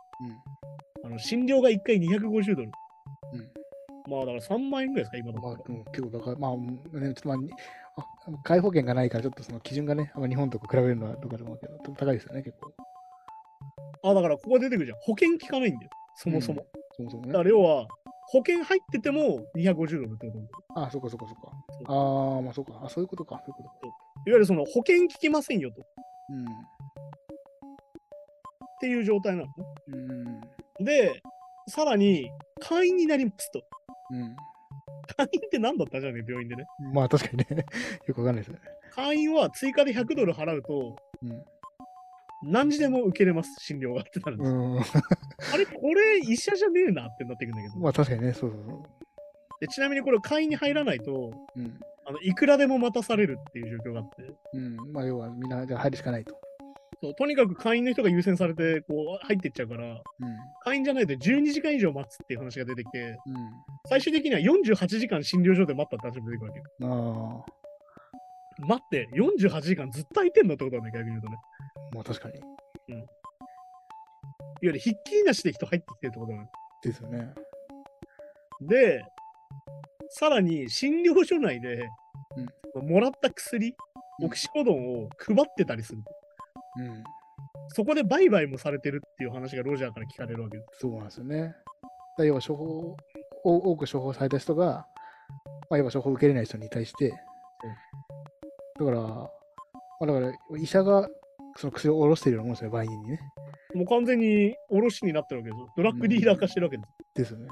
[1.05, 2.70] あの診療が1回250ドル。
[4.07, 4.13] うん。
[4.13, 7.51] まあだから3万円ぐらいですか、今のまあ、うん結構だから、まあ、ね、ちょっとまあ、に
[7.97, 12.73] あ介保険がないから、ちょっとその基準がね、あ日本と比べるのはどうかと思うけど、高いですよね、結構。
[14.11, 14.99] あ、だからここ出てくるじゃん。
[15.01, 15.91] 保険効かないんだよ。
[16.17, 16.65] そもそも。
[16.97, 17.45] そもそもねだか。
[17.45, 17.87] ら要は、
[18.29, 21.51] 保険入ってても250ドルってことなんだよあ、そっかそっかそっか。
[21.93, 22.81] ああ、まあそっか。
[22.85, 23.43] あ、そういうことか。
[23.45, 23.75] そういうことか。
[23.87, 23.93] いわ
[24.27, 25.81] ゆるその保険効きませんよと。
[25.83, 25.85] っ
[26.31, 26.45] うん。
[28.81, 29.53] ていう状態なのね。
[30.79, 30.85] うん。
[30.85, 31.21] で、
[31.69, 33.63] さらに、会員になりますと。
[34.11, 34.37] うん。
[35.16, 36.66] 会員って何だったじゃんね、病院でね。
[36.92, 37.64] まあ確かにね。
[38.07, 38.61] よくわかんないですよね。
[38.90, 41.44] 会員は追加で100ドル払うと、うん。
[42.42, 44.57] 何時でも受けれます、診療がってなるんですよ。
[44.57, 44.79] うん。
[45.55, 47.81] あれ、これ医者じゃねえなってなってくるんだけど。
[47.81, 48.83] まあ確かにね、そうそうそう。
[49.61, 51.81] でちなみにこれ会員に入らないと、うん。
[52.07, 54.77] あのいくらでも待たされるっていう状況があって、うん。
[54.92, 56.39] まあ要はみんなじゃあ入るしかないと。
[57.03, 60.01] そうとにかく会員の人が優先されてこう入っていっちゃうから、うん。
[60.63, 63.17] 会員じゃないと12時間以上待つっていう話が出てきて、う
[63.89, 67.45] 最終的には48時間診療所で待ったって話が出てくるわけよ。
[68.67, 71.37] 待って、48時間ずっと空いてんのってことだね、逆に言うとね。
[71.95, 72.39] まあ確かに。
[72.39, 73.05] いわ
[74.63, 76.51] ゆるひっきりなしで人入ってきてるってことだね。
[76.83, 77.33] ですよね。
[78.61, 79.03] で、
[80.11, 81.89] さらに診療所内で、
[82.75, 83.75] もらった薬、
[84.23, 86.20] オキシコドンを配ってたりすると。
[86.79, 87.05] うん。
[87.69, 90.81] そこで売買もされてるっていう話がロジャーから聞かれるわけです。
[90.81, 91.55] そうなんですよね。
[92.19, 92.97] だ要は処方、
[93.45, 94.87] お多く処方された人が、
[95.71, 97.11] まあ、要は処方を受けれない人に対して、
[98.79, 99.29] だから、ま
[100.03, 101.09] あ、だから医者が
[101.57, 103.21] その薬を下ろしてるようなもんですよ、売人にね。
[103.75, 105.73] もう完全に卸になってるわけですよ。
[105.77, 106.89] ドラッグディーラー化してるわけです。
[107.15, 107.49] ですよね。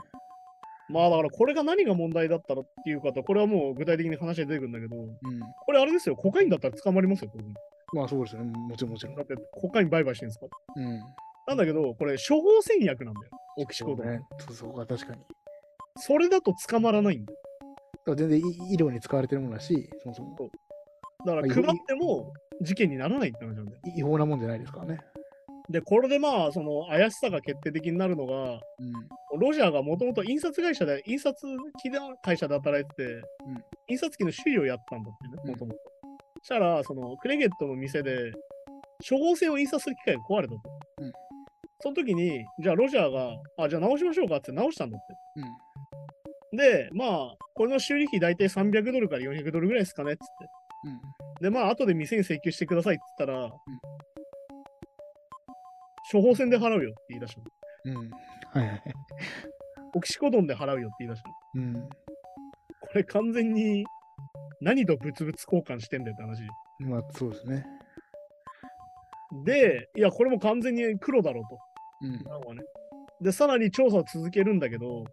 [0.91, 5.09] まあだからこれが何が問題だったらっていうかと、これはもう具体的に話が出てくるんだけど、うん。
[5.67, 7.31] これあれですよ、コカインだったら捕まりますよ、
[7.95, 8.53] まあそうですよね。
[8.59, 9.23] もちろんもちろんだ。
[9.23, 10.47] ってコカイン売買してるんですか？
[10.77, 11.01] うん。
[11.47, 14.05] なんだけど、これ処方箋薬なんだよ、オキシコド。
[14.39, 15.21] そうそこは確かに。
[15.21, 15.35] だか
[15.97, 17.39] それだと捕まらないんだよ。
[18.07, 20.37] ら全然医医療に使われてるものだし、そもそも
[21.27, 23.79] だからまあ配っても事件にならないって話なんだよ。
[23.97, 25.01] 違法なもんじゃないですからね。
[25.71, 28.53] で、これでまあ、その怪しさが決定的になるのが、
[29.35, 29.39] うん。
[29.39, 31.47] ロジャーがもともと印刷会社で、印刷
[31.83, 33.23] 機の会社で働いてて、ん
[33.89, 35.79] 印刷機の修理をやったんだってね、うんもともと。
[36.49, 38.33] そしたら、そのクレゲットの店で、
[39.07, 40.61] 処方箋を印刷する機械が壊れたと。
[41.03, 41.13] うん
[41.81, 45.15] その時に、じゃあロジャーが、あ、じゃあ直しましょうかって直したんだって。
[46.53, 46.59] うん。
[46.59, 50.27] で、まあ、これの修理費大体300ドルから400ドルぐらいですかねっつっ
[51.39, 51.45] て。
[51.45, 53.51] で、まあ、後で店に請求してくださいって言ったら、
[56.11, 57.47] 処方箋で払うよって言い出したの。
[57.85, 58.07] うん。
[58.07, 58.11] うん。
[58.11, 58.83] はいはい。
[59.95, 61.35] オキシコドンで払うよって言い出したの。
[61.55, 61.89] うん。
[62.81, 63.85] これ完全に
[64.61, 66.43] 何と物々交換してんだよって話。
[66.81, 67.65] まあそうですね。
[69.45, 71.59] で、いや、これも完全に黒だろうと。
[72.03, 72.13] うん。
[72.25, 72.63] なんかね。
[73.21, 75.05] で、さらに調査を続けるんだけど、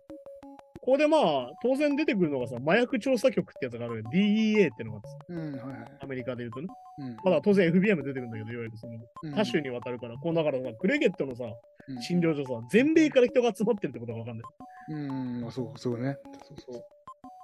[0.81, 5.51] ここでまあ、当然出てくるのがさ、麻薬調査局ってやつがあるよ DEA ってのがうん。
[5.53, 5.91] はいはい。
[6.01, 6.67] アメリカで言うとね。
[6.99, 7.17] うん。
[7.23, 11.45] まだ当然 FBI も出てくるんだけど、いわゆるそのうん多種にわたるから、こうだからさ、クレゲットのさ、
[11.88, 14.45] うん診療所さ、全米から人が集まってるってことがわかんない。
[14.89, 16.17] うん、まあそう、そうね。
[16.43, 16.84] そうそう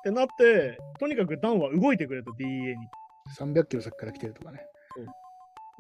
[0.02, 2.76] ってなって、とにかくダンは動いてくれと DEA に。
[3.38, 4.66] 300キロ先から来てるとかね。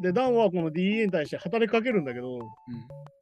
[0.02, 2.42] で、ダンはこの DEA に対して働きかけるんだけど、う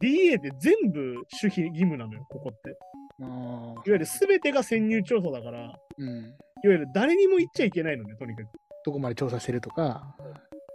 [0.01, 2.77] DEA って全部守秘義務なのよ、ここって。
[3.19, 3.23] い。
[3.23, 6.35] わゆる全てが潜入調査だから、いわうん。
[6.63, 8.49] ゆる誰にも言っちゃいけないのね、とにかく。
[8.85, 10.15] どこまで調査してるとか、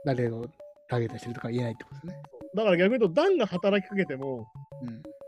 [0.04, 0.46] 誰を
[0.88, 2.22] ターゲットにしてるとか言えないってことですね。
[2.54, 4.46] だから逆に言うと、ダンが働きかけても、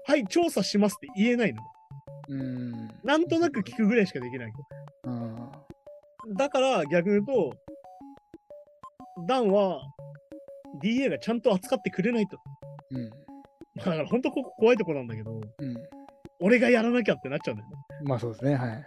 [0.06, 1.62] はい、調査しますって言えないの。
[2.28, 2.40] うん。
[2.40, 2.90] うん。
[3.04, 4.52] なんとなく聞くぐらいしかできない。
[5.06, 5.52] あ
[6.34, 7.56] だから逆に言うと、
[9.28, 9.80] ダンは
[10.82, 12.36] DA がちゃんと扱ってくれないと。
[12.92, 13.10] ーうん。
[13.76, 15.76] だから本当ここ怖いとこなんだけど、うん。
[16.40, 17.76] 俺がやらなきゃってなっちゃうんだよね。
[18.04, 18.54] まあそうですね。
[18.56, 18.86] はい。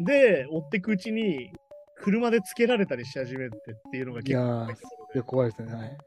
[0.00, 1.52] で、追っていくうちに、
[2.00, 4.76] 車でつけられたりし始めてっていうのがいやー怖い
[5.14, 5.74] や、怖いですね。
[5.74, 5.98] はい。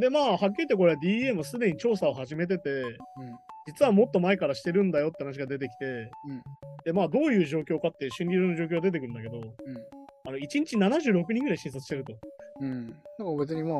[0.00, 2.96] でまあ、はっきり言ってこれは DA もすでに調査を始めてて、うん。
[3.70, 6.42] 実はもっと前からしてるんだよって話が出てきて、うん。
[6.84, 9.40] で、まあ、どういう状況かって心理上の状況が出てくるんだけど、
[10.26, 12.14] あの1日76人ぐらい診察してると。
[12.60, 12.66] うん。
[12.66, 12.86] うん。
[13.18, 13.78] なんか別にまあ、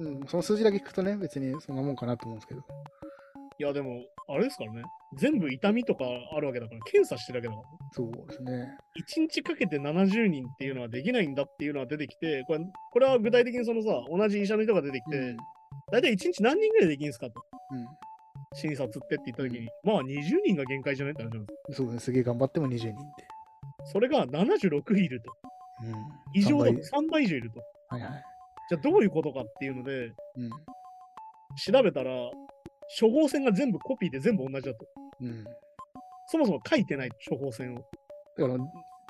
[0.00, 2.62] うん、その数字だけ聞くとね、別にそんなもんかなと思うんですけど。
[3.58, 4.82] いや、でも、あれですからね、
[5.18, 6.04] 全部痛みとか
[6.34, 8.76] あるわけだから、検査してるだけだから、そうですね。
[9.18, 12.60] 1日かけて70人っていうのはできないんだっていうのは出てきて、これ
[12.92, 15.36] これは具体的にそのさ、同じ医者の人が出てきて、うん。
[15.92, 17.34] 大体1日何人ぐらいできるんですかと、
[17.72, 17.86] うん。
[18.54, 23.26] 診察ってって言った時に、まあ20人が限界じゃないって話なんですそうですげえ頑張っても20人って。
[23.84, 25.32] それが76いると。
[25.84, 25.94] うん。
[26.34, 27.60] 異常だと3 3倍以上いると。
[27.90, 28.24] 倍はいはい。
[28.68, 30.50] じゃあどういうことかっていうので、うん。
[31.56, 32.10] 調べたら、
[33.00, 34.86] 処方箋が全部コピーで全部同じだと。
[35.20, 35.44] うん。
[36.26, 37.76] そもそも書いてない処方箋を。
[38.38, 38.58] だから、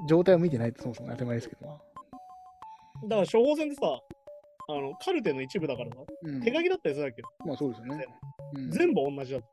[0.08, 1.66] 状態を見てないとそもそも当たり前ですけど。
[1.66, 1.78] だか
[3.08, 4.00] ら処方箋ってさ、
[4.68, 6.40] あの、カルテの一部だからさ、うん。
[6.42, 7.28] 手書きだったりするわけよ。
[7.44, 8.06] まあそうですよね。
[8.54, 8.70] うん。
[8.70, 9.44] 全部同じだと。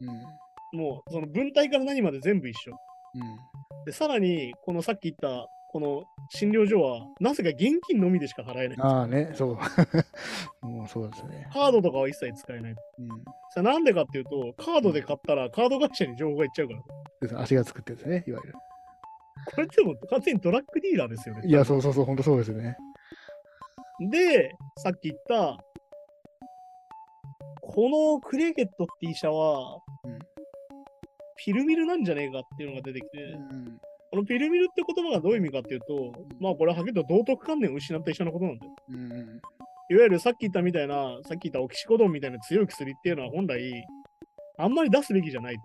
[0.00, 0.78] うん。
[0.78, 2.72] もう、その文体から何まで全部一緒。
[3.14, 3.84] うん。
[3.84, 8.78] で、さらに、このさっき言った、この診療所は、なぜか現金のみでしか払えない。
[8.80, 9.58] ああね、そう。
[10.66, 11.48] もうそうですね。
[11.52, 12.72] カードとかは一切使えない。
[12.72, 13.08] うん。
[13.50, 16.80] さあなんでかっていうと、カードで買ったらカード会社に情報がいっちゃうから。
[17.20, 18.58] です足がつくってやつね、いわゆる。
[19.54, 21.42] これってもう完全にドラッグディーラーですよね。
[21.46, 22.76] いや、そうそうそう、本当そうですよね。
[24.10, 25.56] で、さっき言った、
[27.76, 30.18] このクレゲットって医者は、うん
[31.38, 33.78] ピルミルなんじゃねえかっていうのが出てきて、うん。
[34.10, 38.72] このピルミルって言葉がどういう意味かっていうと、まあこれははっきりと道徳観念を失った医者のことなんだよ。
[38.88, 39.40] うん。
[39.90, 43.84] いわゆるさっき言ったみたいな、さっき言ったオキシコドンみたいな強い薬っていうのは本来、
[44.58, 45.60] あんまり出すべきじゃないと。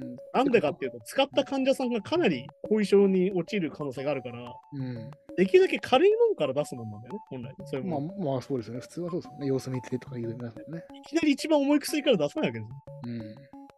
[0.00, 0.16] うん。
[0.32, 5.10] なんでかっていうと、使った患者さんがかなり後遺症に陥る可能性があるから、うん。
[5.38, 7.54] できるだけ軽いものから出すもんなんだよね、本来。
[7.66, 8.80] そういうまあ、まあそうですよね。
[8.80, 9.46] 普通はそうですよね。
[9.46, 10.82] 様子見てとか言いますよね。
[10.92, 12.76] いきなり一番重い薬から出さないわけですよ。
[13.04, 13.18] うん。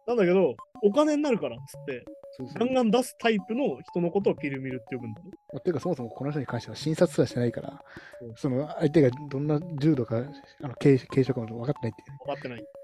[0.07, 2.03] なんだけど、お金になるからっつって、
[2.35, 5.29] そうそうガンガン出すタイプの人のことをピルミルって呼ぶんだね。
[5.53, 7.79] まあ、ていうか、そもそもこの人に関しては診察すらしてないから
[8.21, 12.17] うん、その相手がどんな重度か、あの軽軽症かも分かってないっていうね。
[12.25, 12.80] 分かってない。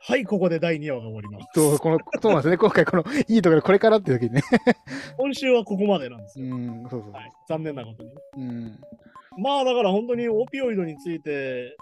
[0.00, 1.46] はい、ここで第2話が終わります。
[1.54, 2.56] そう、この、そうなんですね。
[2.56, 4.42] 今回、この、いいところでこれからっていう時にね。
[5.18, 6.54] 今週はここまでなんですよ。
[6.54, 7.12] うん、そうそう。
[7.12, 8.10] はい、残念なことに。
[8.36, 8.80] うん。
[9.38, 11.76] まあだから本当にオピオイドについて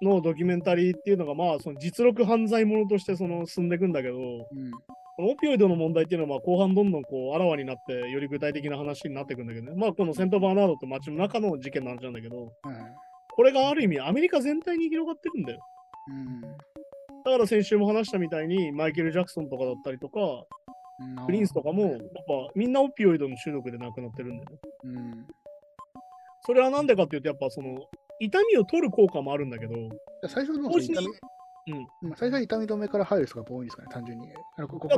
[0.00, 4.70] のドキュメンタリーっていうのがまあその実録犯罪者としてその進んでいくんだけど、うん。
[5.16, 9.74] このオピオイドの問題っていうのはまあ後半どんどんこうあらわになってより具体的な話になっていくんだけどね。
[9.76, 12.52] まあこのセントバーナードって街の中の事件の話なんだけど、はい。
[13.30, 15.60] これがある意味アメリカ全体に広がってるんだよ。
[16.08, 16.40] うん。
[17.24, 24.58] だから先週も話したみたいにマイケル・ジャクソンとかだったりとか、うんプリンスとかもやっぱみんなオピオイドの中毒で亡くなってるんだよね。
[24.84, 25.26] うん。
[26.46, 27.76] それはなんでかっていうとやっぱその
[28.20, 29.74] 痛みを取る効果もあるんだけど、
[30.28, 31.08] 最初の痛み、
[31.72, 34.28] うん、まあ最初は痛み止めから入る人が多いんですかね、単純に。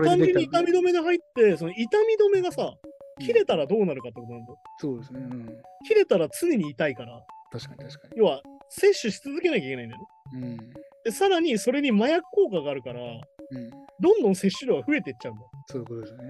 [0.05, 2.75] 単純に痛み止めで入って、その痛み止めがさ、
[3.21, 4.59] 切れたらどうなるかってことなんだよ。
[4.79, 5.21] そうですね。
[5.21, 5.47] うん。
[5.89, 10.03] 切れたら常に痛いから、確かに確か要は摂取し続けなきゃいけないんだよ
[10.35, 10.41] ね。
[10.41, 10.43] に。
[10.43, 10.86] うん。
[11.07, 13.71] で、さらにそれに麻薬効果があるから、うん。
[14.01, 15.51] どんどん摂取量が増えていっちゃうんだよ。
[15.69, 16.25] そういうことですね。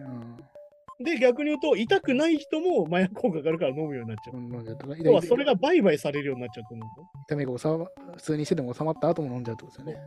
[0.99, 1.05] うん。
[1.05, 4.37] で、逆に言うと、痛くない人も麻薬効果があるから飲むようになっちゃう。
[4.37, 6.89] 飲んじゃったら要はそれが売買されるようになっちゃうと思う。
[7.27, 7.87] 痛みが収ま
[8.17, 10.03] 普通にしてても収まった後も飲んじゃうってことですよね。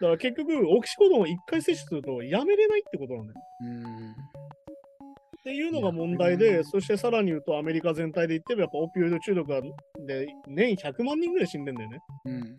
[0.00, 3.40] だから結局、オキシコドンを1回摂取するとやめれないってことなんだよ。
[3.60, 4.10] うん。
[4.10, 4.14] っ
[5.44, 9.60] ていうのが問題で、そしてさらに言うと、アメリカ全体で言っても、やっぱオピオイド中毒が
[10.06, 11.98] で年100万人ぐらい死んでんだよね。
[12.26, 12.56] うん。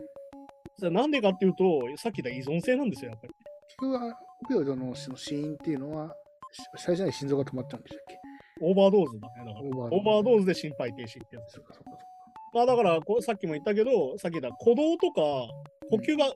[0.83, 1.63] それなんでかっていうと、
[1.95, 3.33] さっき言った依存性なんですよ、やっぱり。
[3.67, 6.13] 結局は、オピオイドのその死因っていうのは、
[6.51, 8.19] し最初に心臓が止まっちゃうんでしたっけ？
[8.61, 9.45] オーバードーズだね。
[9.45, 11.57] だからオーバードーズで心肺停止ってやつ。
[12.53, 15.21] まあだからこう、さっきも言ったけど、さっき言った鼓動とか
[15.89, 16.33] 呼吸が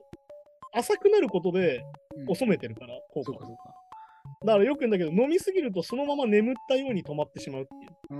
[0.72, 1.84] 浅くなることで。
[2.34, 3.62] 収めてるから、効果そうかそうか。
[4.44, 7.90] だからよく言うんだけど、飲みすぎるとそのまま眠ったように止まってしまうっていう。
[8.10, 8.18] ああ、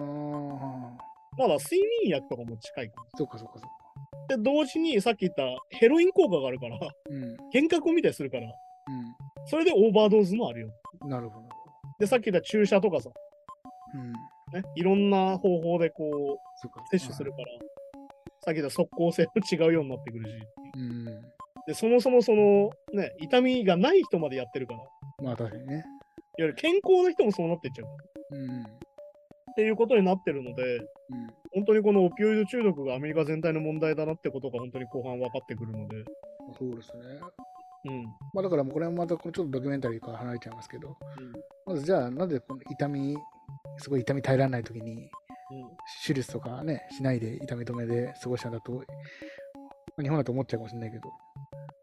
[1.37, 3.69] まあだから睡眠薬とかも近いかそうかそうかそうか。
[4.29, 4.37] ら。
[4.37, 6.79] で、同時にさっき言ったヘロイン効果があるから、
[7.11, 7.37] うん。
[7.53, 8.51] 幻覚を見たりするから、う
[9.47, 10.69] それでオーバードーズもあるよ。
[11.07, 11.09] ん。
[11.09, 11.49] なるほど。
[11.99, 13.11] で、さっき言った注射とかさ、
[13.95, 14.13] うん。
[14.13, 16.49] ね、いろんな方法でこう。
[16.91, 17.45] 摂取するから、
[18.41, 20.35] さっき言った即効性も違うようになってくるし、
[20.77, 21.05] うん。
[21.67, 24.89] で、そもそもその、ね、痛みがない人までやってるから、いわ
[25.23, 25.85] まあ確かにね。
[26.39, 27.91] ゆる健康な人もそうなっていっちゃうか
[28.31, 28.63] らうん。
[28.63, 28.65] っ
[29.57, 30.87] ていうことになってるので、うん。
[31.59, 36.05] 本当にこのオピオイド中毒がアメリカ全体の問題だなってことが本当に後半分かってくるので、
[36.57, 37.03] そうですね。
[37.87, 38.05] うん。
[38.33, 40.97] まあだからもうこれはまたこのちょっとドキュメンタリーから離れちゃいますけど、
[41.67, 43.19] まずじゃあなんでこの痛み、
[43.79, 45.09] すごい痛み耐えられないときにうん。
[46.07, 48.79] 手術とかね、しないで痛み止めで過ごしたんだと、ま
[49.99, 51.15] あ日本だと思っちゃうかもしれないけど、ま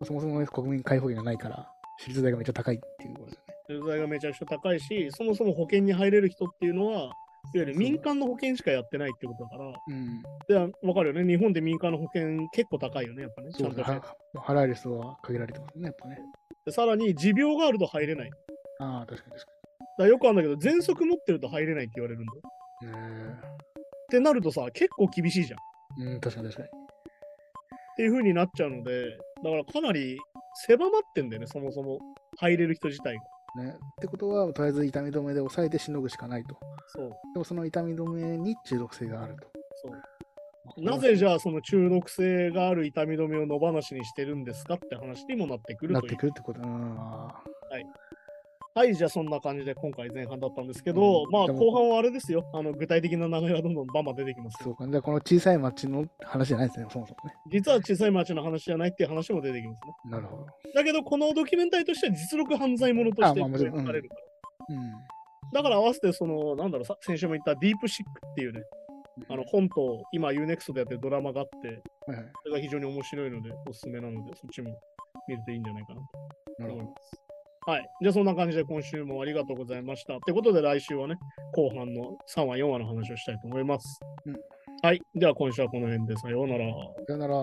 [0.03, 1.67] あそもそもね国民皆保険がないから、
[1.99, 3.55] 手術代がめっちゃ高いっていうことですよね。
[3.67, 7.11] 手術代がめちゃくちゃ高いし、そもそも保険に入れる人っていうのは、
[7.55, 10.21] いわゆる民間の保険しかやってないってことだから、うん。
[10.47, 11.25] でわかるよね。
[11.25, 13.51] 日本で民間の保険結構高いよね、やっぱね。
[13.53, 13.63] ち。
[13.63, 16.19] ゃんと払える人は限られてますね、やっぱね。
[16.65, 18.29] でさらに持病があると入れない。
[18.29, 18.43] だか
[18.79, 19.45] ああ、確かに確
[19.99, 22.41] らよくあるんだけど、喘息持ってると入れないって言われるんだよ。
[23.41, 25.57] かってなるとさ、結構厳しいじゃ
[26.03, 26.07] ん。
[26.07, 26.69] うん、確かに確かに。
[27.95, 30.17] ていう風になっちゃうので、だからかなり
[30.67, 31.99] 狭まってんだよね、そもそも。
[32.37, 33.21] 入れる人自体が。
[33.55, 36.57] ね、ってことは、とりあえず痛み止めで抑えてしのぐしかないと。
[36.87, 37.09] そう。
[37.33, 39.47] でもその痛み止めに中毒性があると。
[39.75, 40.83] そう。
[40.83, 45.93] なぜじゃあその中毒性がある痛み止めを野放しにしてるんですかって話にもなってくる。
[45.93, 46.61] なってくるってこと。
[46.61, 46.97] うん。
[46.99, 47.85] あーはい
[48.77, 52.45] はい、じゃあそんな感じで今回前半だったんですけど、まあうんでも後半はあれですよ。
[52.53, 54.59] あの具体的な流れがどんどんバンバン出てきますよ。
[54.65, 54.85] そうか。
[54.85, 57.33] で、この小さい町の話じゃないですね、そもそもね。
[57.49, 60.11] 実は小さい町の話じゃないっていう話も出てきますね。
[60.11, 60.45] なるほど。
[60.73, 64.75] だけど、このドキュメンタリーとしては実力犯罪者としてあまあもちろん描かれるから。
[64.75, 64.91] うん。
[65.53, 68.61] だから合わせて、その、なんだろう、さ先週も言ったディープシックっていうね、
[69.29, 71.81] あの本と今 UNEXT でやってるドラマがあって。
[72.43, 74.77] それが非常に面白いので、おすすめなので、そっちも
[75.29, 76.07] 見るといいんじゃないかなと
[76.59, 76.83] なるほど。
[76.83, 77.24] 思います。
[77.67, 77.89] はい。
[78.01, 80.15] じゃあそんな感じで今週もありがとうございました。
[80.15, 81.15] ってことで来週はね、
[81.53, 83.99] 後半の3話、4話の話をしたいと思います。
[84.25, 84.35] うん
[84.81, 85.01] はい。
[85.15, 86.65] では今週はこの辺でさようなら。
[87.07, 87.33] さよなら。